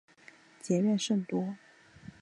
[0.63, 1.55] 结怨甚多。